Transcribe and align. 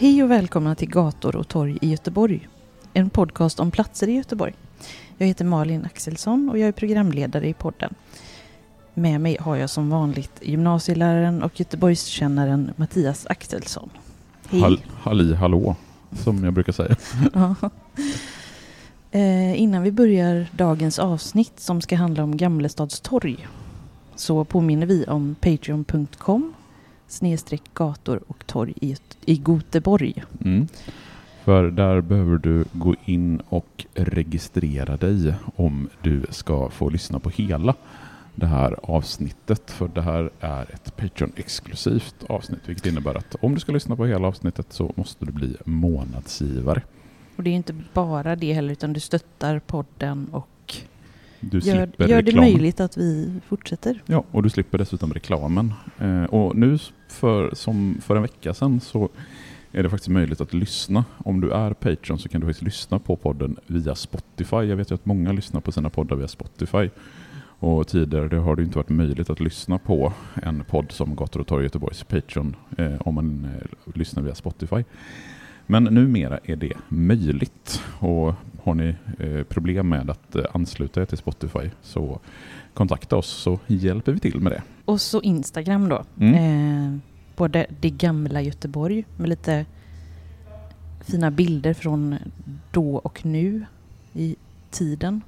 Hej 0.00 0.22
och 0.22 0.30
välkomna 0.30 0.74
till 0.74 0.88
Gator 0.90 1.36
och 1.36 1.48
torg 1.48 1.78
i 1.80 1.90
Göteborg. 1.90 2.48
En 2.92 3.10
podcast 3.10 3.60
om 3.60 3.70
platser 3.70 4.08
i 4.08 4.12
Göteborg. 4.12 4.54
Jag 5.18 5.26
heter 5.26 5.44
Malin 5.44 5.84
Axelsson 5.84 6.50
och 6.50 6.58
jag 6.58 6.68
är 6.68 6.72
programledare 6.72 7.48
i 7.48 7.54
podden. 7.54 7.94
Med 8.94 9.20
mig 9.20 9.36
har 9.40 9.56
jag 9.56 9.70
som 9.70 9.90
vanligt 9.90 10.32
gymnasieläraren 10.42 11.42
och 11.42 11.60
Göteborgskännaren 11.60 12.70
Mattias 12.76 13.26
Axelsson. 13.26 13.90
Hej! 14.48 14.60
Hall, 14.60 14.80
halli 15.02 15.34
hallå, 15.34 15.76
som 16.12 16.44
jag 16.44 16.52
brukar 16.52 16.72
säga. 16.72 16.96
Ja. 17.34 17.54
Eh, 19.10 19.60
innan 19.60 19.82
vi 19.82 19.92
börjar 19.92 20.46
dagens 20.52 20.98
avsnitt 20.98 21.60
som 21.60 21.80
ska 21.80 21.96
handla 21.96 22.22
om 22.22 22.36
Gamlestads 22.36 23.00
torg 23.00 23.48
så 24.14 24.44
påminner 24.44 24.86
vi 24.86 25.04
om 25.04 25.36
patreon.com 25.40 26.54
gator 27.74 28.20
och 28.26 28.46
torg 28.46 28.74
i, 28.80 28.96
i 29.24 29.42
Göteborg. 29.46 30.24
Mm. 30.44 30.68
För 31.44 31.70
där 31.70 32.00
behöver 32.00 32.38
du 32.38 32.64
gå 32.72 32.94
in 33.04 33.42
och 33.48 33.86
registrera 33.94 34.96
dig 34.96 35.34
om 35.56 35.88
du 36.02 36.26
ska 36.30 36.70
få 36.70 36.88
lyssna 36.88 37.18
på 37.18 37.30
hela 37.30 37.74
det 38.34 38.46
här 38.46 38.76
avsnittet. 38.82 39.70
För 39.70 39.88
det 39.88 40.02
här 40.02 40.30
är 40.40 40.62
ett 40.62 40.96
Patreon-exklusivt 40.96 42.24
avsnitt, 42.28 42.60
vilket 42.66 42.86
innebär 42.86 43.14
att 43.14 43.36
om 43.40 43.54
du 43.54 43.60
ska 43.60 43.72
lyssna 43.72 43.96
på 43.96 44.06
hela 44.06 44.28
avsnittet 44.28 44.66
så 44.72 44.92
måste 44.96 45.24
du 45.24 45.32
bli 45.32 45.56
månadsgivare. 45.64 46.82
Och 47.36 47.42
det 47.42 47.50
är 47.50 47.54
inte 47.54 47.74
bara 47.92 48.36
det 48.36 48.52
heller, 48.52 48.72
utan 48.72 48.92
du 48.92 49.00
stöttar 49.00 49.58
podden 49.58 50.28
och 50.32 50.76
Du 51.40 51.58
gör, 51.58 51.88
gör 51.98 52.22
det 52.22 52.36
möjligt 52.36 52.80
att 52.80 52.96
vi 52.96 53.40
fortsätter. 53.48 54.02
Ja, 54.06 54.24
och 54.30 54.42
du 54.42 54.50
slipper 54.50 54.78
dessutom 54.78 55.14
reklamen. 55.14 55.74
Eh, 55.98 56.24
och 56.24 56.56
nu 56.56 56.78
för, 57.08 57.54
som 57.54 57.98
för 58.00 58.16
en 58.16 58.22
vecka 58.22 58.54
sedan 58.54 58.80
så 58.80 59.08
är 59.72 59.82
det 59.82 59.90
faktiskt 59.90 60.08
möjligt 60.08 60.40
att 60.40 60.54
lyssna. 60.54 61.04
Om 61.18 61.40
du 61.40 61.50
är 61.50 61.72
Patreon 61.72 62.18
så 62.18 62.28
kan 62.28 62.40
du 62.40 62.46
faktiskt 62.46 62.64
lyssna 62.64 62.98
på 62.98 63.16
podden 63.16 63.56
via 63.66 63.94
Spotify. 63.94 64.56
Jag 64.56 64.76
vet 64.76 64.90
ju 64.90 64.94
att 64.94 65.06
många 65.06 65.32
lyssnar 65.32 65.60
på 65.60 65.72
sina 65.72 65.90
poddar 65.90 66.16
via 66.16 66.28
Spotify. 66.28 66.90
Och 67.62 67.88
tidigare 67.88 68.36
har 68.36 68.56
det 68.56 68.62
inte 68.62 68.78
varit 68.78 68.88
möjligt 68.88 69.30
att 69.30 69.40
lyssna 69.40 69.78
på 69.78 70.12
en 70.42 70.64
podd 70.64 70.92
som 70.92 71.16
Gator 71.16 71.40
och 71.40 71.46
torg 71.46 71.64
Göteborgs 71.64 72.04
Patreon 72.04 72.56
eh, 72.78 72.94
om 73.00 73.14
man 73.14 73.44
eh, 73.44 73.92
lyssnar 73.94 74.22
via 74.22 74.34
Spotify. 74.34 74.84
Men 75.70 75.84
numera 75.84 76.38
är 76.44 76.56
det 76.56 76.72
möjligt. 76.88 77.82
Och 77.98 78.34
har 78.62 78.74
ni 78.74 78.94
eh, 79.18 79.42
problem 79.42 79.88
med 79.88 80.10
att 80.10 80.36
eh, 80.36 80.44
ansluta 80.52 81.00
er 81.00 81.04
till 81.04 81.18
Spotify 81.18 81.70
så 81.82 82.20
kontakta 82.74 83.16
oss 83.16 83.28
så 83.28 83.58
hjälper 83.66 84.12
vi 84.12 84.20
till 84.20 84.40
med 84.40 84.52
det. 84.52 84.62
Och 84.84 85.00
så 85.00 85.20
Instagram 85.20 85.88
då. 85.88 86.04
Mm. 86.20 86.34
Eh, 86.34 86.98
både 87.36 87.66
det 87.80 87.90
gamla 87.90 88.42
Göteborg 88.42 89.04
med 89.16 89.28
lite 89.28 89.66
fina 91.00 91.30
bilder 91.30 91.74
från 91.74 92.16
då 92.70 92.96
och 92.96 93.26
nu 93.26 93.64
i 94.12 94.36
tiden. 94.70 95.20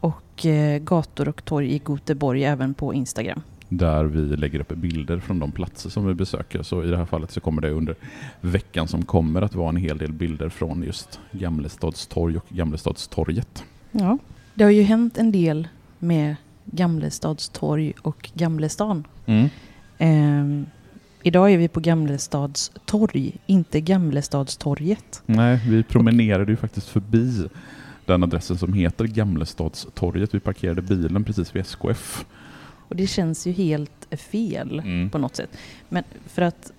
Och 0.00 0.46
eh, 0.46 0.78
gator 0.78 1.28
och 1.28 1.44
torg 1.44 1.74
i 1.74 1.82
Göteborg 1.88 2.44
även 2.44 2.74
på 2.74 2.94
Instagram. 2.94 3.42
Där 3.68 4.04
vi 4.04 4.36
lägger 4.36 4.60
upp 4.60 4.68
bilder 4.68 5.18
från 5.18 5.38
de 5.38 5.52
platser 5.52 5.90
som 5.90 6.06
vi 6.06 6.14
besöker. 6.14 6.62
Så 6.62 6.84
i 6.84 6.86
det 6.86 6.96
här 6.96 7.04
fallet 7.04 7.30
så 7.30 7.40
kommer 7.40 7.62
det 7.62 7.70
under 7.70 7.94
veckan 8.40 8.88
som 8.88 9.04
kommer 9.04 9.42
att 9.42 9.54
vara 9.54 9.68
en 9.68 9.76
hel 9.76 9.98
del 9.98 10.12
bilder 10.12 10.48
från 10.48 10.82
just 10.82 11.20
Gamlestads 11.32 12.06
torg 12.06 12.36
och 12.36 12.44
Gamlestadstorget. 12.48 13.64
Ja. 13.92 14.18
Det 14.54 14.64
har 14.64 14.70
ju 14.70 14.82
hänt 14.82 15.18
en 15.18 15.32
del 15.32 15.68
med 15.98 16.36
Gamlestads 16.64 17.48
torg 17.48 17.92
och 18.02 18.30
Gamlestan. 18.34 19.04
Mm. 19.26 19.48
Ehm, 19.98 20.66
idag 21.22 21.52
är 21.52 21.58
vi 21.58 21.68
på 21.68 21.80
Gamlestads 21.80 22.72
torg, 22.84 23.36
inte 23.46 23.80
Gamlestadstorget. 23.80 25.22
Nej, 25.26 25.60
vi 25.68 25.82
promenerade 25.82 26.52
ju 26.52 26.56
faktiskt 26.56 26.88
förbi 26.88 27.48
den 28.06 28.22
adressen 28.22 28.58
som 28.58 28.72
heter 28.72 29.04
Gamlestadstorget. 29.04 30.34
Vi 30.34 30.40
parkerade 30.40 30.82
bilen 30.82 31.24
precis 31.24 31.56
vid 31.56 31.62
SKF. 31.62 32.24
Och 32.88 32.96
det 32.96 33.06
känns 33.06 33.46
ju 33.46 33.52
helt 33.52 33.90
fel 34.16 34.78
Mm. 34.84 35.10
på 35.10 35.18
något 35.18 35.36
sätt. 35.36 35.50
Men 35.88 36.04
för 36.26 36.42
att... 36.42 36.72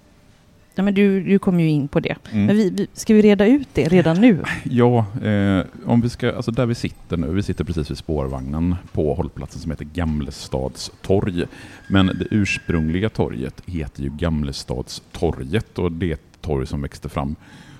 Ja, 0.75 0.83
men 0.83 0.93
du, 0.93 1.23
du 1.23 1.39
kom 1.39 1.59
ju 1.59 1.69
in 1.69 1.87
på 1.87 1.99
det. 1.99 2.15
Mm. 2.31 2.45
Men 2.45 2.57
vi, 2.57 2.69
vi, 2.69 2.87
ska 2.93 3.13
vi 3.13 3.21
reda 3.21 3.45
ut 3.45 3.67
det 3.73 3.87
redan 3.87 4.21
nu? 4.21 4.43
Ja, 4.63 5.05
eh, 5.23 5.65
om 5.85 6.01
vi 6.01 6.09
ska, 6.09 6.35
alltså 6.35 6.51
där 6.51 6.65
vi 6.65 6.75
sitter 6.75 7.17
nu, 7.17 7.27
vi 7.33 7.43
sitter 7.43 7.63
precis 7.63 7.91
vid 7.91 7.97
spårvagnen 7.97 8.75
på 8.91 9.13
hållplatsen 9.13 9.61
som 9.61 9.71
heter 9.71 9.85
Gamlestads 9.85 10.91
torg. 11.01 11.43
Men 11.87 12.05
det 12.05 12.25
ursprungliga 12.31 13.09
torget 13.09 13.61
heter 13.65 14.03
ju 14.03 14.09
Gamlestadstorget 14.09 15.79
och 15.79 15.91
det 15.91 16.09
är 16.09 16.13
ett 16.13 16.41
torg 16.41 16.67
som 16.67 16.81
växte 16.81 17.09
fram 17.09 17.35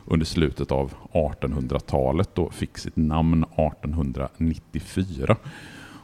under 0.06 0.26
slutet 0.26 0.72
av 0.72 0.94
1800-talet 1.12 2.38
och 2.38 2.54
fick 2.54 2.78
sitt 2.78 2.96
namn 2.96 3.44
1894. 3.44 5.36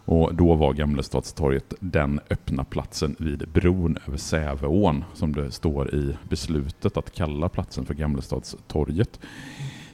Och 0.06 0.36
då 0.36 0.56
var 0.56 0.74
Gamlestadstorget 0.74 1.74
den 1.80 2.20
öppna 2.30 2.64
platsen 2.64 3.16
vid 3.20 3.50
bron 3.50 3.98
över 4.08 4.18
Säveån 4.18 5.04
som 5.14 5.34
det 5.34 5.52
står 5.52 5.96
i 5.96 6.18
beslutet 6.30 6.98
att 6.98 7.16
kalla 7.16 7.50
platsen 7.50 7.86
för 7.86 7.94
Gamlestadstorget. 7.94 9.20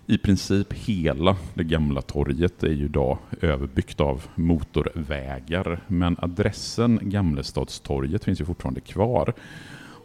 I 0.05 0.17
princip 0.17 0.73
hela 0.73 1.37
det 1.53 1.63
gamla 1.63 2.01
torget 2.01 2.63
är 2.63 2.71
ju 2.71 2.85
idag 2.85 3.17
överbyggt 3.41 3.99
av 3.99 4.25
motorvägar 4.35 5.79
men 5.87 6.15
adressen 6.19 6.99
Gamlestadstorget 7.01 8.23
finns 8.23 8.41
ju 8.41 8.45
fortfarande 8.45 8.81
kvar. 8.81 9.33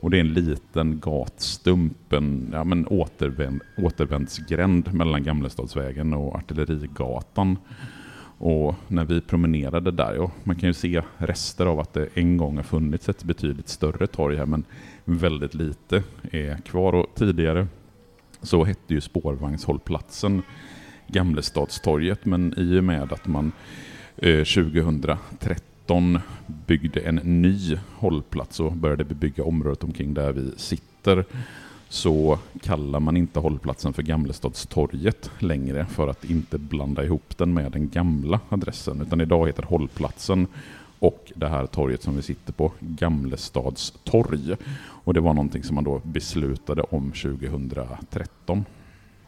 Och 0.00 0.10
det 0.10 0.16
är 0.16 0.20
en 0.20 0.34
liten 0.34 1.00
gatstump, 1.00 2.12
en 2.12 2.48
ja, 2.52 2.64
men 2.64 2.86
återvänd, 2.86 3.60
återvändsgränd 3.78 4.94
mellan 4.94 5.22
Gamlestadsvägen 5.22 6.12
och 6.12 6.34
Artillerigatan. 6.34 7.58
Och 8.38 8.74
när 8.88 9.04
vi 9.04 9.20
promenerade 9.20 9.90
där, 9.90 10.14
ja, 10.14 10.30
man 10.44 10.56
kan 10.56 10.68
ju 10.68 10.74
se 10.74 11.02
rester 11.18 11.66
av 11.66 11.80
att 11.80 11.92
det 11.92 12.08
en 12.14 12.36
gång 12.36 12.56
har 12.56 12.62
funnits 12.62 13.08
ett 13.08 13.24
betydligt 13.24 13.68
större 13.68 14.06
torg 14.06 14.36
här, 14.36 14.46
men 14.46 14.64
väldigt 15.04 15.54
lite 15.54 16.02
är 16.30 16.56
kvar. 16.56 16.92
Och 16.92 17.06
tidigare 17.14 17.66
så 18.42 18.64
hette 18.64 18.94
ju 18.94 19.00
spårvagnshållplatsen 19.00 20.42
Gamlestadstorget, 21.06 22.24
men 22.24 22.54
i 22.56 22.78
och 22.78 22.84
med 22.84 23.12
att 23.12 23.26
man 23.26 23.52
eh, 24.16 24.44
2013 24.44 26.20
byggde 26.66 27.00
en 27.00 27.16
ny 27.42 27.78
hållplats 27.94 28.60
och 28.60 28.72
började 28.72 29.04
bebygga 29.04 29.44
området 29.44 29.84
omkring 29.84 30.14
där 30.14 30.32
vi 30.32 30.52
sitter 30.56 31.24
så 31.88 32.38
kallar 32.62 33.00
man 33.00 33.16
inte 33.16 33.38
hållplatsen 33.40 33.92
för 33.92 34.02
Gamlestadstorget 34.02 35.30
längre 35.38 35.86
för 35.86 36.08
att 36.08 36.24
inte 36.24 36.58
blanda 36.58 37.04
ihop 37.04 37.38
den 37.38 37.54
med 37.54 37.72
den 37.72 37.88
gamla 37.88 38.40
adressen. 38.48 39.00
Utan 39.00 39.20
idag 39.20 39.46
heter 39.46 39.62
hållplatsen 39.62 40.46
och 40.98 41.32
det 41.34 41.48
här 41.48 41.66
torget 41.66 42.02
som 42.02 42.16
vi 42.16 42.22
sitter 42.22 42.52
på 42.52 42.72
Gamlestads 42.80 43.94
torg. 44.04 44.56
Och 44.78 45.14
det 45.14 45.20
var 45.20 45.34
någonting 45.34 45.62
som 45.62 45.74
man 45.74 45.84
då 45.84 46.00
beslutade 46.04 46.82
om 46.82 47.12
2013. 47.12 48.64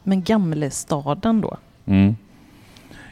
Men 0.02 0.22
Gamlestaden 0.22 1.40
då? 1.40 1.56
Mm. 1.84 2.16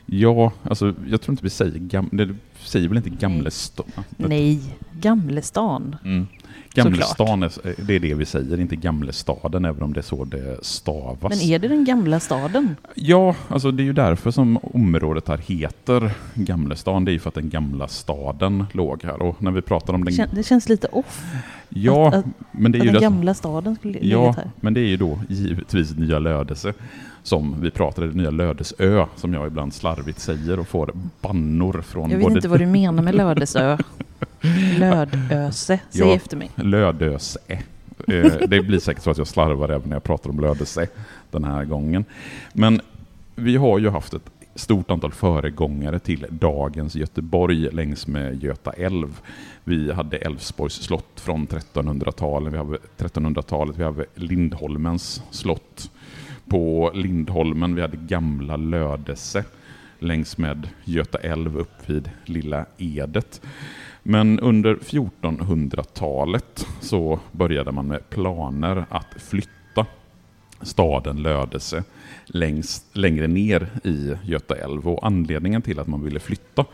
Ja, 0.07 0.53
alltså 0.63 0.95
jag 1.09 1.21
tror 1.21 1.33
inte 1.33 1.43
vi 1.43 1.51
säger 1.51 1.79
gam... 1.79 2.09
Det 2.13 2.35
säger 2.59 2.89
väl 2.89 2.97
inte 2.97 3.11
Gamlestad? 3.11 3.87
Nej, 4.17 4.61
Gamlestan. 5.01 5.97
Mm. 6.05 6.27
Gamlestan, 6.75 7.43
är, 7.43 7.51
det 7.87 7.95
är 7.95 8.01
det 8.01 8.15
vi 8.15 8.25
säger, 8.25 8.61
inte 8.61 8.77
Gamlestaden, 8.77 9.65
även 9.65 9.83
om 9.83 9.93
det 9.93 10.01
är 10.01 10.03
så 10.03 10.25
det 10.25 10.65
stavas. 10.65 11.31
Men 11.31 11.41
är 11.41 11.59
det 11.59 11.69
den 11.69 11.85
gamla 11.85 12.21
staden? 12.21 12.77
Ja, 12.95 13.35
alltså 13.49 13.71
det 13.71 13.83
är 13.83 13.85
ju 13.85 13.93
därför 13.93 14.31
som 14.31 14.59
området 14.63 15.29
här 15.29 15.39
heter 15.39 16.11
Gamlestan. 16.35 17.05
Det 17.05 17.11
är 17.11 17.13
ju 17.13 17.19
för 17.19 17.29
att 17.29 17.35
den 17.35 17.51
gamla 17.51 17.89
staden 17.89 18.65
låg 18.73 19.05
här. 19.05 19.23
Och 19.23 19.43
när 19.43 19.51
vi 19.51 19.63
pratar 19.63 19.95
om 19.95 20.05
den... 20.05 20.29
Det 20.33 20.43
känns 20.43 20.69
lite 20.69 20.87
off. 20.87 21.25
Ja, 21.69 22.09
att, 22.09 22.15
att, 22.15 22.25
men 22.51 22.73
det 22.73 22.79
är 22.79 22.81
ju... 22.81 22.87
den 22.87 22.95
det... 22.95 23.01
gamla 23.01 23.35
staden 23.35 23.77
skulle 23.77 23.99
Ja, 24.03 24.33
här. 24.37 24.51
men 24.61 24.75
det 24.75 24.81
är 24.81 24.89
ju 24.89 24.97
då 24.97 25.19
givetvis 25.29 25.97
Nya 25.97 26.19
Lödöse 26.19 26.73
som 27.23 27.57
vi 27.61 27.71
pratade, 27.71 28.07
Nya 28.07 28.31
Lödösö, 28.31 29.07
som 29.17 29.35
jag 29.35 29.47
ibland 29.47 29.75
slarvigt 29.75 30.21
säger 30.21 30.61
och 30.61 30.69
får 30.69 30.91
bannor 31.21 31.83
från 31.87 32.11
Jag 32.11 32.19
vet 32.19 32.25
både... 32.25 32.35
inte 32.35 32.49
vad 32.49 32.61
du 32.61 32.67
menar 32.83 33.03
med 33.03 33.15
Lödösö. 33.15 33.79
Lödöse, 34.79 35.81
säg 35.91 36.07
ja, 36.07 36.15
efter 36.15 36.37
mig. 36.37 36.51
Lödöse. 36.55 37.39
Eh, 37.49 38.33
det 38.49 38.63
blir 38.63 38.79
säkert 38.79 39.03
så 39.03 39.11
att 39.11 39.19
jag 39.19 39.27
slarvar 39.27 39.69
även 39.69 39.89
när 39.89 39.97
jag 39.97 40.05
pratar 40.05 40.31
om 40.31 40.41
Lödöse 40.41 40.89
den 41.31 41.45
här 41.45 41.65
gången. 41.65 42.05
Men 42.53 42.81
vi 43.35 43.57
har 43.57 43.79
ju 43.79 43.91
haft 43.91 44.15
ett 44.15 44.31
stort 44.55 44.91
antal 44.91 45.13
föregångare 45.13 45.99
till 45.99 46.27
dagens 46.31 46.95
Göteborg 46.95 47.71
längs 47.71 48.07
med 48.07 48.43
Göta 48.43 48.73
älv. 48.73 49.21
Vi 49.65 49.93
hade 49.93 50.17
Älvsborgs 50.17 50.75
slott 50.75 51.21
från 51.21 51.47
1300-talet, 51.47 52.53
vi 52.53 52.57
har 52.57 52.79
1300-talet, 52.99 53.79
vi 53.79 53.83
har 53.83 54.07
Lindholmens 54.15 55.23
slott 55.31 55.91
på 56.49 56.91
Lindholmen, 56.95 57.75
vi 57.75 57.81
hade 57.81 57.97
Gamla 57.97 58.57
Lödese 58.57 59.45
längs 59.99 60.39
med 60.39 60.69
Göta 60.85 61.19
älv 61.19 61.59
upp 61.59 61.91
vid 61.91 62.11
Lilla 62.25 62.67
Edet. 62.79 63.41
Men 64.09 64.41
under 64.41 64.75
1400-talet 64.75 66.67
så 66.81 67.21
började 67.33 67.73
man 67.73 67.87
med 67.87 68.11
planer 68.11 68.87
att 68.89 69.23
flytta 69.23 69.51
staden 70.63 71.23
Lödöse 71.23 71.85
längs, 72.27 72.85
längre 72.93 73.27
ner 73.27 73.69
i 73.85 74.15
Göta 74.25 74.57
älv. 74.57 74.89
Och 74.89 75.07
anledningen 75.07 75.63
till 75.63 75.79
att 75.79 75.87
man 75.87 76.05
ville 76.05 76.21
flytta 76.21 76.65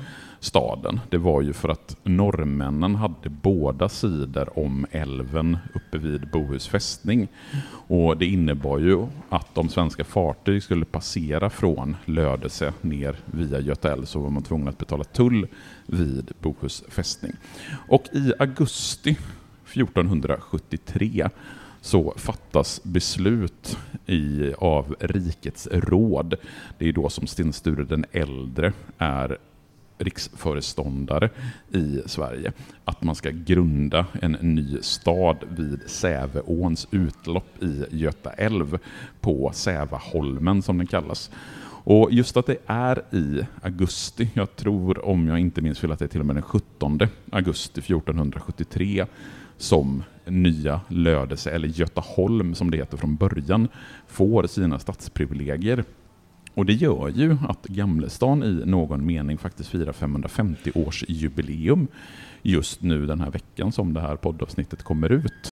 staden, 0.40 1.00
det 1.10 1.18
var 1.18 1.42
ju 1.42 1.52
för 1.52 1.68
att 1.68 1.96
norrmännen 2.02 2.94
hade 2.94 3.28
båda 3.28 3.88
sidor 3.88 4.58
om 4.58 4.86
älven 4.90 5.58
uppe 5.74 5.98
vid 5.98 6.30
Bohus 6.30 6.68
fästning. 6.68 7.28
Och 7.86 8.16
det 8.16 8.26
innebar 8.26 8.78
ju 8.78 9.06
att 9.28 9.58
om 9.58 9.68
svenska 9.68 10.04
fartyg 10.04 10.62
skulle 10.62 10.84
passera 10.84 11.50
från 11.50 11.96
Lödöse 12.04 12.72
ner 12.80 13.16
via 13.24 13.60
Göta 13.60 13.92
älv 13.92 14.04
så 14.04 14.20
var 14.20 14.30
man 14.30 14.42
tvungen 14.42 14.68
att 14.68 14.78
betala 14.78 15.04
tull 15.04 15.46
vid 15.86 16.32
Bohus 16.40 16.84
fästning. 16.88 17.32
Och 17.88 18.04
i 18.12 18.32
augusti 18.38 19.16
1473 19.72 21.28
så 21.82 22.14
fattas 22.16 22.80
beslut 22.84 23.78
i, 24.06 24.52
av 24.58 24.94
rikets 25.00 25.68
råd. 25.72 26.34
Det 26.78 26.88
är 26.88 26.92
då 26.92 27.08
som 27.08 27.26
Sten 27.26 27.52
Sture 27.52 27.84
den 27.84 28.04
äldre 28.12 28.72
är 28.98 29.38
riksföreståndare 29.98 31.30
i 31.72 32.00
Sverige. 32.06 32.52
Att 32.84 33.02
man 33.02 33.14
ska 33.14 33.30
grunda 33.30 34.06
en 34.22 34.32
ny 34.32 34.78
stad 34.82 35.36
vid 35.48 35.80
Säveåns 35.86 36.88
utlopp 36.90 37.62
i 37.62 37.84
Göta 37.90 38.32
älv 38.32 38.78
på 39.20 39.50
Sävaholmen 39.54 40.62
som 40.62 40.78
den 40.78 40.86
kallas. 40.86 41.30
Och 41.84 42.12
just 42.12 42.36
att 42.36 42.46
det 42.46 42.56
är 42.66 43.14
i 43.14 43.46
augusti, 43.62 44.30
jag 44.34 44.56
tror 44.56 45.06
om 45.06 45.28
jag 45.28 45.38
inte 45.38 45.60
minns 45.60 45.78
fel 45.78 45.92
att 45.92 45.98
det 45.98 46.04
är 46.04 46.08
till 46.08 46.20
och 46.20 46.26
med 46.26 46.36
den 46.36 46.42
17 46.42 46.98
augusti 47.30 47.80
1473 47.80 49.06
som 49.56 50.02
nya 50.26 50.80
Lödöse, 50.88 51.50
eller 51.50 51.68
Götaholm 51.68 52.54
som 52.54 52.70
det 52.70 52.76
heter 52.76 52.96
från 52.96 53.16
början, 53.16 53.68
får 54.06 54.46
sina 54.46 54.78
stadsprivilegier. 54.78 55.84
Och 56.54 56.66
det 56.66 56.72
gör 56.72 57.08
ju 57.08 57.36
att 57.48 57.66
Gamlestan 57.66 58.42
i 58.42 58.62
någon 58.66 59.06
mening 59.06 59.38
faktiskt 59.38 59.68
firar 59.68 59.92
550 59.92 60.70
års 60.74 61.04
jubileum 61.08 61.88
just 62.42 62.82
nu 62.82 63.06
den 63.06 63.20
här 63.20 63.30
veckan 63.30 63.72
som 63.72 63.94
det 63.94 64.00
här 64.00 64.16
poddavsnittet 64.16 64.82
kommer 64.82 65.12
ut. 65.12 65.51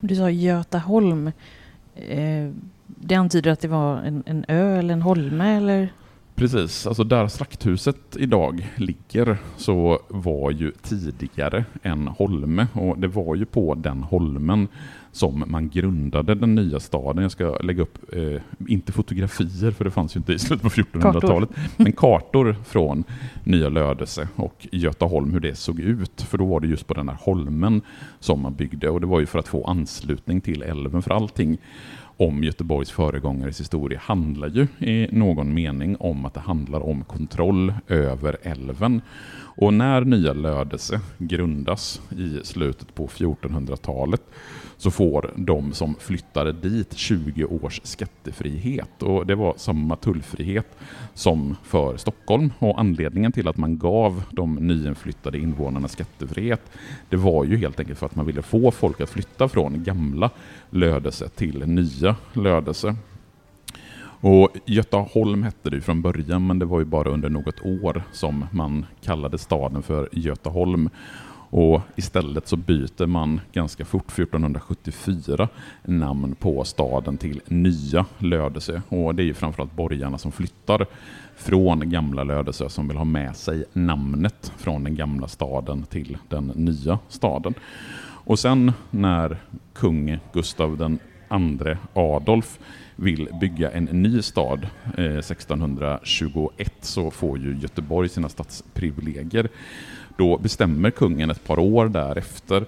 Du 0.00 0.16
sa 0.16 0.30
Götaholm. 0.30 1.32
Eh, 1.94 2.50
det 2.86 3.14
antyder 3.14 3.50
att 3.50 3.60
det 3.60 3.68
var 3.68 3.96
en, 3.96 4.22
en 4.26 4.44
ö 4.48 4.78
eller 4.78 4.94
en 4.94 5.02
holme 5.02 5.56
eller? 5.56 5.92
Precis, 6.34 6.86
alltså 6.86 7.04
där 7.04 7.28
slakthuset 7.28 8.16
idag 8.16 8.68
ligger 8.76 9.38
så 9.56 10.00
var 10.08 10.50
ju 10.50 10.72
tidigare 10.82 11.64
en 11.82 12.08
holme 12.08 12.66
och 12.72 12.98
det 12.98 13.08
var 13.08 13.34
ju 13.34 13.44
på 13.44 13.74
den 13.74 14.02
holmen 14.02 14.68
som 15.12 15.44
man 15.46 15.68
grundade 15.68 16.34
den 16.34 16.54
nya 16.54 16.80
staden. 16.80 17.22
Jag 17.22 17.32
ska 17.32 17.56
lägga 17.56 17.82
upp, 17.82 17.98
eh, 18.16 18.40
inte 18.68 18.92
fotografier 18.92 19.70
för 19.70 19.84
det 19.84 19.90
fanns 19.90 20.16
ju 20.16 20.18
inte 20.18 20.32
i 20.32 20.38
slutet 20.38 20.62
på 20.62 20.68
1400-talet, 20.68 21.50
men 21.76 21.92
kartor 21.92 22.56
från 22.64 23.04
Nya 23.44 23.68
Lödöse 23.68 24.28
och 24.36 24.68
Götaholm, 24.72 25.32
hur 25.32 25.40
det 25.40 25.54
såg 25.54 25.80
ut. 25.80 26.22
För 26.22 26.38
då 26.38 26.44
var 26.44 26.60
det 26.60 26.66
just 26.66 26.86
på 26.86 26.94
den 26.94 27.08
här 27.08 27.16
holmen 27.20 27.82
som 28.20 28.40
man 28.40 28.54
byggde 28.54 28.90
och 28.90 29.00
det 29.00 29.06
var 29.06 29.20
ju 29.20 29.26
för 29.26 29.38
att 29.38 29.48
få 29.48 29.64
anslutning 29.64 30.40
till 30.40 30.62
älven, 30.62 31.02
för 31.02 31.10
allting 31.10 31.58
om 32.20 32.44
Göteborgs 32.44 32.90
föregångares 32.90 33.60
historia 33.60 34.00
handlar 34.02 34.48
ju 34.48 34.66
i 34.78 35.08
någon 35.12 35.54
mening 35.54 35.96
om 35.96 36.24
att 36.24 36.34
det 36.34 36.40
handlar 36.40 36.80
om 36.80 37.04
kontroll 37.04 37.74
över 37.88 38.36
älven. 38.42 39.00
Och 39.32 39.74
när 39.74 40.00
Nya 40.00 40.32
Lödöse 40.32 41.00
grundas 41.18 42.00
i 42.10 42.40
slutet 42.42 42.94
på 42.94 43.06
1400-talet 43.06 44.22
så 44.76 44.90
får 45.00 45.30
de 45.36 45.72
som 45.72 45.94
flyttade 45.94 46.52
dit 46.52 46.96
20 46.96 47.44
års 47.44 47.80
skattefrihet. 47.84 49.02
Och 49.02 49.26
det 49.26 49.34
var 49.34 49.54
samma 49.56 49.96
tullfrihet 49.96 50.66
som 51.14 51.56
för 51.62 51.96
Stockholm. 51.96 52.52
Och 52.58 52.80
anledningen 52.80 53.32
till 53.32 53.48
att 53.48 53.56
man 53.56 53.78
gav 53.78 54.22
de 54.30 54.54
nyinflyttade 54.54 55.38
invånarna 55.38 55.88
skattefrihet, 55.88 56.60
det 57.08 57.16
var 57.16 57.44
ju 57.44 57.56
helt 57.56 57.80
enkelt 57.80 57.98
för 57.98 58.06
att 58.06 58.14
man 58.14 58.26
ville 58.26 58.42
få 58.42 58.70
folk 58.70 59.00
att 59.00 59.10
flytta 59.10 59.48
från 59.48 59.84
gamla 59.84 60.30
Lödöse 60.70 61.28
till 61.28 61.66
nya 61.66 62.16
Lödöse. 62.32 62.96
Och 64.22 64.48
Götaholm 64.64 65.42
hette 65.42 65.70
det 65.70 65.80
från 65.80 66.02
början, 66.02 66.46
men 66.46 66.58
det 66.58 66.64
var 66.64 66.78
ju 66.78 66.84
bara 66.84 67.10
under 67.10 67.28
något 67.28 67.60
år 67.60 68.02
som 68.12 68.44
man 68.50 68.86
kallade 69.04 69.38
staden 69.38 69.82
för 69.82 70.08
Götaholm. 70.12 70.90
Och 71.50 71.80
istället 71.96 72.48
så 72.48 72.56
byter 72.56 73.06
man 73.06 73.40
ganska 73.52 73.84
fort 73.84 74.12
1474 74.12 75.48
namn 75.84 76.34
på 76.34 76.64
staden 76.64 77.16
till 77.16 77.40
Nya 77.46 78.06
Lödöse. 78.18 78.82
Och 78.88 79.14
det 79.14 79.22
är 79.22 79.24
ju 79.24 79.34
framförallt 79.34 79.76
borgarna 79.76 80.18
som 80.18 80.32
flyttar 80.32 80.86
från 81.36 81.90
gamla 81.90 82.24
Lödöse 82.24 82.68
som 82.68 82.88
vill 82.88 82.96
ha 82.96 83.04
med 83.04 83.36
sig 83.36 83.64
namnet 83.72 84.52
från 84.58 84.84
den 84.84 84.94
gamla 84.94 85.28
staden 85.28 85.82
till 85.82 86.18
den 86.28 86.46
nya 86.46 86.98
staden. 87.08 87.54
Och 88.24 88.38
sen 88.38 88.72
när 88.90 89.36
kung 89.72 90.18
Gustav 90.32 90.76
den 90.76 90.98
andre 91.28 91.78
Adolf 91.92 92.58
vill 92.96 93.28
bygga 93.40 93.70
en 93.70 93.84
ny 93.84 94.22
stad 94.22 94.68
eh, 94.96 95.04
1621 95.04 96.72
så 96.80 97.10
får 97.10 97.38
ju 97.38 97.56
Göteborg 97.56 98.08
sina 98.08 98.28
stadsprivilegier. 98.28 99.48
Då 100.16 100.38
bestämmer 100.38 100.90
kungen 100.90 101.30
ett 101.30 101.44
par 101.44 101.58
år 101.58 101.88
därefter 101.88 102.64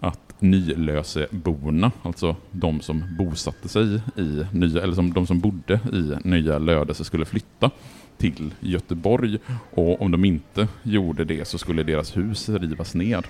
att 0.00 0.26
Nylöseborna, 0.38 1.92
alltså 2.02 2.36
de 2.50 2.80
som 2.80 3.04
bosatte 3.18 3.68
sig 3.68 3.94
i 4.16 4.46
nya, 4.52 4.82
eller 4.82 4.94
som, 4.94 5.12
de 5.12 5.26
som 5.26 5.40
bodde 5.40 5.80
i 5.92 6.28
Nya 6.28 6.58
Lödöse 6.58 7.04
skulle 7.04 7.24
flytta 7.24 7.70
till 8.16 8.54
Göteborg 8.60 9.38
och 9.74 10.02
om 10.02 10.10
de 10.10 10.24
inte 10.24 10.68
gjorde 10.82 11.24
det 11.24 11.48
så 11.48 11.58
skulle 11.58 11.82
deras 11.82 12.16
hus 12.16 12.48
rivas 12.48 12.94
ner. 12.94 13.26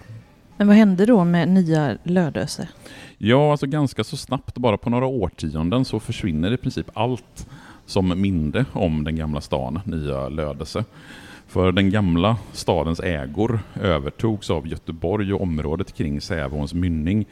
Men 0.57 0.67
vad 0.67 0.77
hände 0.77 1.07
då 1.07 1.25
med 1.25 1.49
nya 1.49 1.99
Lödöse? 2.03 2.69
Ja, 3.19 3.51
alltså 3.51 3.67
ganska 3.67 4.05
så 4.05 4.17
snabbt, 4.17 4.59
bara 4.59 4.77
på 4.77 4.91
några 4.91 5.07
årtionden 5.07 5.85
så 5.85 6.01
försvinner 6.01 6.53
i 6.53 6.57
princip 6.57 6.91
allt 6.95 7.49
som 7.87 8.21
minne 8.21 8.65
om 8.73 9.05
den 9.05 9.17
gamla 9.17 9.41
stan, 9.41 9.81
Nya 9.85 10.29
Lödöse. 10.29 10.85
För 11.47 11.73
den 11.73 11.91
gamla 11.91 12.37
stadens 12.53 13.01
ägor 13.01 13.61
övertogs 13.81 14.51
av 14.51 14.67
Göteborg 14.67 15.33
och 15.35 15.41
området 15.41 15.93
kring 15.93 16.21
Sävåns 16.21 16.75
mynning 16.75 17.27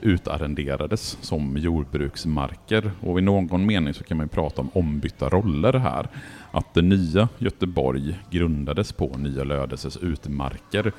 utarrenderades 0.00 1.18
som 1.20 1.56
jordbruksmarker. 1.56 2.90
Och 3.00 3.18
i 3.18 3.22
någon 3.22 3.66
mening 3.66 3.94
så 3.94 4.04
kan 4.04 4.16
man 4.16 4.28
prata 4.28 4.60
om 4.60 4.70
ombytta 4.72 5.28
roller 5.28 5.72
här. 5.72 6.06
Att 6.50 6.74
det 6.74 6.82
nya 6.82 7.28
Göteborg 7.38 8.18
grundades 8.30 8.92
på 8.92 9.16
Nya 9.16 9.44
Lödöses 9.44 9.96
utmarker 9.96 10.92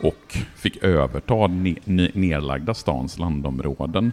och 0.00 0.36
fick 0.56 0.84
överta 0.84 1.46
nedlagda 2.14 2.74
stans 2.74 3.18
landområden. 3.18 4.12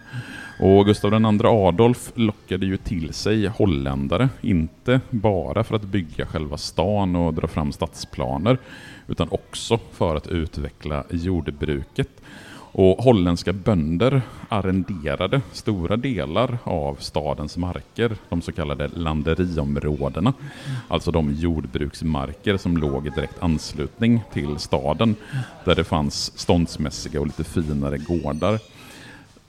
Och 0.60 0.86
Gustav 0.86 1.14
II 1.14 1.40
Adolf 1.46 2.12
lockade 2.16 2.66
ju 2.66 2.78
till 2.78 3.14
sig 3.14 3.48
holländare, 3.48 4.30
inte 4.42 5.02
bara 5.10 5.64
för 5.64 5.76
att 5.76 5.84
bygga 5.84 6.26
själva 6.26 6.58
stan 6.58 7.16
och 7.16 7.34
dra 7.34 7.48
fram 7.48 7.72
stadsplaner, 7.72 8.58
utan 9.08 9.28
också 9.32 9.80
för 9.92 10.16
att 10.16 10.28
utveckla 10.28 11.04
jordbruket. 11.10 12.10
Och 12.76 13.04
holländska 13.04 13.54
bönder 13.54 14.22
arrenderade 14.50 15.42
stora 15.52 15.98
delar 15.98 16.58
av 16.64 16.96
stadens 16.96 17.58
marker, 17.58 18.16
de 18.30 18.42
så 18.42 18.52
kallade 18.52 18.88
landeriområdena. 18.88 20.34
Alltså 20.88 21.12
de 21.12 21.34
jordbruksmarker 21.34 22.58
som 22.58 22.78
låg 22.78 23.08
i 23.08 23.10
direkt 23.10 23.44
anslutning 23.44 24.22
till 24.34 24.58
staden, 24.58 25.16
där 25.66 25.76
det 25.76 25.84
fanns 25.84 26.40
ståndsmässiga 26.40 27.22
och 27.22 27.28
lite 27.28 27.44
finare 27.44 27.98
gårdar. 27.98 28.60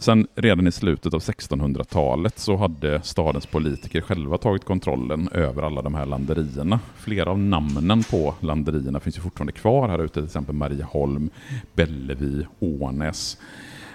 Sen 0.04 0.26
redan 0.34 0.66
i 0.66 0.72
slutet 0.72 1.14
av 1.14 1.20
1600-talet 1.20 2.38
så 2.38 2.56
hade 2.56 3.02
stadens 3.02 3.46
politiker 3.46 4.00
själva 4.00 4.38
tagit 4.38 4.64
kontrollen 4.64 5.28
över 5.28 5.62
alla 5.62 5.82
de 5.82 5.94
här 5.94 6.06
landerierna. 6.06 6.80
Flera 6.96 7.30
av 7.30 7.38
namnen 7.38 8.02
på 8.02 8.34
landerierna 8.40 9.00
finns 9.00 9.16
ju 9.16 9.20
fortfarande 9.20 9.52
kvar 9.52 9.88
här 9.88 10.04
ute, 10.04 10.14
till 10.14 10.24
exempel 10.24 10.54
Marieholm, 10.54 11.30
Bellevi, 11.74 12.46
Ånäs. 12.58 13.38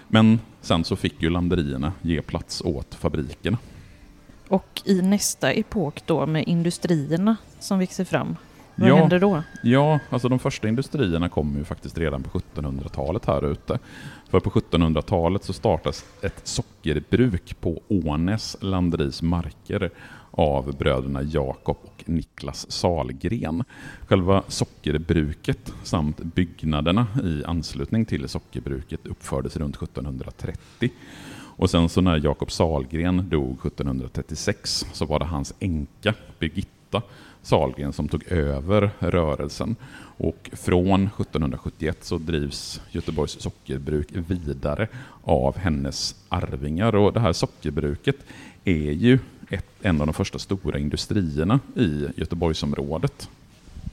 Men 0.07 0.39
sen 0.61 0.83
så 0.83 0.95
fick 0.95 1.21
ju 1.21 1.29
landerierna 1.29 1.93
ge 2.01 2.21
plats 2.21 2.61
åt 2.61 2.95
fabrikerna. 2.95 3.57
Och 4.47 4.81
i 4.85 5.01
nästa 5.01 5.51
epok 5.51 6.01
då 6.05 6.25
med 6.25 6.43
industrierna 6.47 7.37
som 7.59 7.79
växer 7.79 8.05
fram, 8.05 8.35
vad 8.79 8.89
ja, 8.89 8.95
händer 8.95 9.19
då? 9.19 9.43
Ja, 9.63 9.99
alltså 10.09 10.29
de 10.29 10.39
första 10.39 10.67
industrierna 10.67 11.29
kom 11.29 11.57
ju 11.57 11.63
faktiskt 11.63 11.97
redan 11.97 12.23
på 12.23 12.39
1700-talet 12.39 13.25
här 13.25 13.51
ute. 13.51 13.79
För 14.29 14.39
på 14.39 14.49
1700-talet 14.49 15.43
så 15.43 15.53
startas 15.53 16.05
ett 16.21 16.41
sockerbruk 16.43 17.55
på 17.61 17.81
Ånäs 17.87 18.57
landeris 18.61 19.21
marker 19.21 19.91
av 20.31 20.77
bröderna 20.77 21.23
Jakob 21.23 21.77
och 21.83 22.03
Niklas 22.05 22.71
Salgren. 22.71 23.63
Själva 24.07 24.43
sockerbruket 24.47 25.73
samt 25.83 26.17
byggnaderna 26.23 27.07
i 27.23 27.43
anslutning 27.45 28.05
till 28.05 28.29
sockerbruket 28.29 29.07
uppfördes 29.07 29.57
runt 29.57 29.75
1730. 29.75 30.89
Och 31.59 31.69
sen 31.69 31.89
så 31.89 32.01
när 32.01 32.17
Jakob 32.17 32.51
Salgren 32.51 33.29
dog 33.29 33.65
1736 33.65 34.85
så 34.93 35.05
var 35.05 35.19
det 35.19 35.25
hans 35.25 35.53
änka 35.59 36.13
Birgitta 36.39 37.01
Salgren 37.41 37.93
som 37.93 38.07
tog 38.07 38.31
över 38.31 38.91
rörelsen. 38.99 39.75
Och 40.17 40.49
från 40.53 41.03
1771 41.03 41.97
så 42.01 42.17
drivs 42.17 42.81
Göteborgs 42.91 43.41
sockerbruk 43.41 44.07
vidare 44.11 44.87
av 45.23 45.57
hennes 45.57 46.15
arvingar. 46.29 46.95
Och 46.95 47.13
det 47.13 47.19
här 47.19 47.33
sockerbruket 47.33 48.15
är 48.65 48.91
ju 48.91 49.19
ett, 49.49 49.65
en 49.81 50.01
av 50.01 50.07
de 50.07 50.13
första 50.13 50.39
stora 50.39 50.79
industrierna 50.79 51.59
i 51.75 52.05
Göteborgsområdet. 52.15 53.29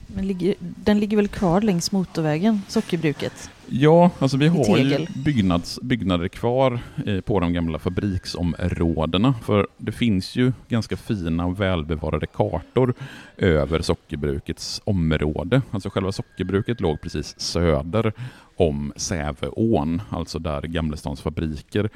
Men 0.07 0.27
ligger, 0.27 0.55
den 0.59 0.99
ligger 0.99 1.17
väl 1.17 1.27
kvar 1.27 1.61
längs 1.61 1.91
motorvägen, 1.91 2.61
sockerbruket? 2.67 3.49
Ja, 3.69 4.11
alltså 4.19 4.37
vi 4.37 4.47
har 4.47 4.77
ju 4.77 5.07
byggnads, 5.25 5.79
byggnader 5.81 6.27
kvar 6.27 6.79
eh, 7.05 7.21
på 7.21 7.39
de 7.39 7.53
gamla 7.53 7.79
fabriksområdena. 7.79 9.33
För 9.43 9.67
det 9.77 9.91
finns 9.91 10.35
ju 10.35 10.53
ganska 10.67 10.97
fina 10.97 11.45
och 11.45 11.61
välbevarade 11.61 12.27
kartor 12.27 12.93
över 13.37 13.81
sockerbrukets 13.81 14.81
område. 14.83 15.61
Alltså 15.71 15.89
själva 15.89 16.11
sockerbruket 16.11 16.81
låg 16.81 17.01
precis 17.01 17.39
söder 17.39 18.13
om 18.55 18.93
Säveån, 18.95 20.01
alltså 20.09 20.39
där 20.39 20.61
Gamlestans 20.61 21.21
fabriker 21.21 21.89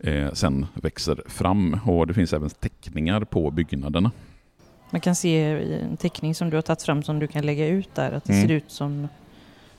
eh, 0.00 0.32
sen 0.32 0.66
växer 0.74 1.22
fram. 1.26 1.80
Och 1.84 2.06
det 2.06 2.14
finns 2.14 2.32
även 2.32 2.50
teckningar 2.50 3.20
på 3.20 3.50
byggnaderna. 3.50 4.10
Man 4.94 5.00
kan 5.00 5.14
se 5.14 5.42
en 5.82 5.96
teckning 5.96 6.34
som 6.34 6.50
du 6.50 6.56
har 6.56 6.62
tagit 6.62 6.82
fram 6.82 7.02
som 7.02 7.18
du 7.18 7.26
kan 7.26 7.46
lägga 7.46 7.68
ut 7.68 7.94
där, 7.94 8.12
att 8.12 8.24
det 8.24 8.32
mm. 8.32 8.48
ser 8.48 8.54
ut 8.54 8.70
som 8.70 9.08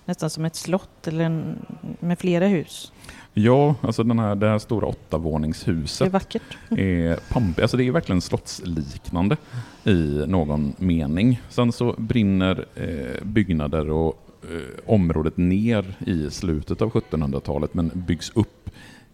nästan 0.05 0.29
som 0.29 0.45
ett 0.45 0.55
slott 0.55 1.07
eller 1.07 1.25
en, 1.25 1.65
med 1.99 2.19
flera 2.19 2.47
hus. 2.47 2.91
Ja, 3.33 3.75
alltså 3.81 4.03
den 4.03 4.19
här, 4.19 4.35
det 4.35 4.49
här 4.49 4.59
stora 4.59 4.87
åttavåningshuset. 4.87 5.99
Det 5.99 6.09
är 6.09 6.11
vackert. 6.11 6.57
Är 6.69 7.19
pamp, 7.29 7.59
alltså 7.59 7.77
det 7.77 7.83
är 7.87 7.91
verkligen 7.91 8.21
slottsliknande 8.21 9.37
i 9.83 10.23
någon 10.27 10.73
mening. 10.77 11.41
Sen 11.49 11.71
så 11.71 11.95
brinner 11.97 12.65
eh, 12.75 13.23
byggnader 13.23 13.89
och 13.89 14.21
eh, 14.43 14.91
området 14.93 15.37
ner 15.37 15.95
i 16.05 16.31
slutet 16.31 16.81
av 16.81 16.91
1700-talet 16.91 17.73
men 17.73 17.91
byggs 17.93 18.31
upp 18.35 18.54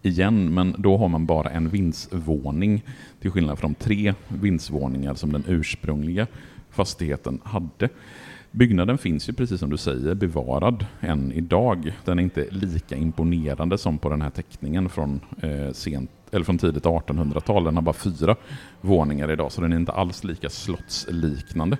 igen, 0.02 0.54
men 0.54 0.74
då 0.78 0.96
har 0.96 1.08
man 1.08 1.26
bara 1.26 1.50
en 1.50 1.68
vindsvåning 1.68 2.84
till 3.20 3.30
skillnad 3.30 3.58
från 3.58 3.74
tre 3.74 4.14
vindsvåningar 4.28 5.14
som 5.14 5.32
den 5.32 5.44
ursprungliga 5.48 6.26
fastigheten 6.70 7.40
hade. 7.44 7.88
Byggnaden 8.50 8.98
finns 8.98 9.28
ju 9.28 9.32
precis 9.32 9.60
som 9.60 9.70
du 9.70 9.76
säger 9.76 10.14
bevarad 10.14 10.86
än 11.00 11.32
idag. 11.32 11.92
Den 12.04 12.18
är 12.18 12.22
inte 12.22 12.46
lika 12.50 12.96
imponerande 12.96 13.78
som 13.78 13.98
på 13.98 14.08
den 14.08 14.22
här 14.22 14.30
teckningen 14.30 14.88
från, 14.88 15.20
eh, 15.42 15.72
sent, 15.72 16.10
eller 16.32 16.44
från 16.44 16.58
tidigt 16.58 16.84
1800-tal. 16.84 17.64
Den 17.64 17.74
har 17.74 17.82
bara 17.82 17.92
fyra 17.92 18.36
våningar 18.80 19.30
idag 19.30 19.52
så 19.52 19.60
den 19.60 19.72
är 19.72 19.76
inte 19.76 19.92
alls 19.92 20.24
lika 20.24 20.48
slottsliknande. 20.48 21.76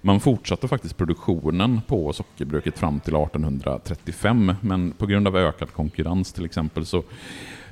Man 0.00 0.20
fortsatte 0.20 0.68
faktiskt 0.68 0.96
produktionen 0.96 1.80
på 1.86 2.12
sockerbruket 2.12 2.78
fram 2.78 3.00
till 3.00 3.14
1835 3.14 4.54
men 4.60 4.92
på 4.92 5.06
grund 5.06 5.28
av 5.28 5.36
ökad 5.36 5.72
konkurrens 5.72 6.32
till 6.32 6.44
exempel 6.44 6.86
så 6.86 7.02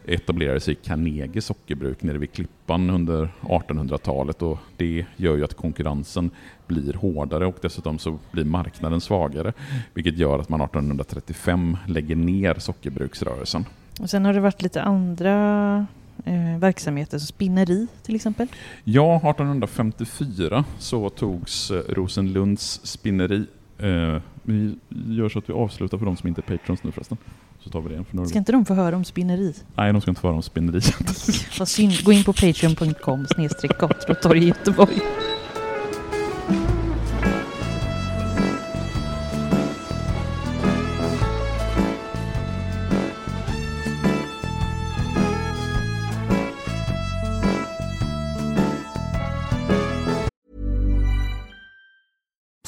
etablerade 0.04 0.60
sig 0.60 0.74
Carnegie 0.74 1.42
sockerbruk 1.42 2.02
nere 2.02 2.18
vid 2.18 2.32
Klippan 2.32 2.90
under 2.90 3.28
1800-talet 3.40 4.42
och 4.42 4.58
det 4.76 5.06
gör 5.16 5.36
ju 5.36 5.44
att 5.44 5.54
konkurrensen 5.54 6.30
blir 6.66 6.92
hårdare 6.92 7.46
och 7.46 7.56
dessutom 7.62 7.98
så 7.98 8.18
blir 8.32 8.44
marknaden 8.44 9.00
svagare 9.00 9.52
vilket 9.94 10.18
gör 10.18 10.38
att 10.38 10.48
man 10.48 10.60
1835 10.60 11.76
lägger 11.86 12.16
ner 12.16 12.54
sockerbruksrörelsen. 12.54 13.64
Och 14.00 14.10
sen 14.10 14.24
har 14.24 14.32
det 14.32 14.40
varit 14.40 14.62
lite 14.62 14.82
andra 14.82 15.86
eh, 16.24 16.58
verksamheter, 16.58 17.18
så 17.18 17.26
spinneri 17.26 17.86
till 18.02 18.14
exempel? 18.14 18.48
Ja, 18.84 19.16
1854 19.16 20.64
så 20.78 21.10
togs 21.10 21.70
eh, 21.70 21.82
Rosenlunds 21.88 22.80
spinneri 22.84 23.46
eh, 23.78 24.22
vi 24.42 24.74
gör 24.88 25.28
så 25.28 25.38
att 25.38 25.48
vi 25.48 25.52
avslutar 25.52 25.98
för 25.98 26.06
de 26.06 26.16
som 26.16 26.28
inte 26.28 26.40
är 26.40 26.56
patrons 26.56 26.82
nu 26.82 26.92
förresten. 26.92 27.18
Så 27.60 27.70
tar 27.70 27.80
vi 27.80 27.96
det 27.96 28.04
för 28.04 28.24
Ska 28.24 28.38
inte 28.38 28.52
de 28.52 28.64
få 28.64 28.74
höra 28.74 28.96
om 28.96 29.04
spinneri? 29.04 29.54
Nej, 29.74 29.92
de 29.92 30.00
ska 30.00 30.10
inte 30.10 30.20
få 30.20 30.26
höra 30.28 30.36
om 30.36 30.42
spinneri. 30.42 30.80
Vad 31.58 31.68
synd. 31.68 32.04
Gå 32.04 32.12
in 32.12 32.24
på 32.24 32.32
patreon.com 32.32 33.26
snedstreck 33.26 33.82
i 34.34 34.46
Göteborg. 34.46 35.00